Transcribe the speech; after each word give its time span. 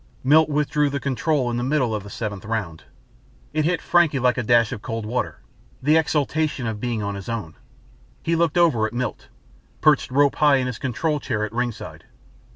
Milt 0.23 0.49
withdrew 0.49 0.89
the 0.89 0.99
control 0.99 1.51
in 1.51 1.57
the 1.57 1.63
middle 1.63 1.93
of 1.93 2.01
the 2.01 2.09
seventh 2.09 2.43
round. 2.43 2.85
It 3.53 3.65
hit 3.65 3.83
Frankie 3.83 4.17
like 4.17 4.35
a 4.35 4.41
dash 4.41 4.71
of 4.71 4.81
cold 4.81 5.05
water, 5.05 5.41
the 5.79 5.95
exultation 5.95 6.65
of 6.65 6.79
being 6.79 7.03
on 7.03 7.13
his 7.13 7.29
own! 7.29 7.53
He 8.23 8.35
looked 8.35 8.57
over 8.57 8.87
at 8.87 8.93
Milt, 8.93 9.27
perched 9.79 10.09
rope 10.09 10.37
high 10.37 10.55
in 10.55 10.65
his 10.65 10.79
control 10.79 11.19
chair 11.19 11.43
at 11.45 11.53
ringside. 11.53 12.05